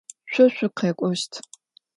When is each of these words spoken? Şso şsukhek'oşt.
Şso 0.31 0.45
şsukhek'oşt. 0.53 1.31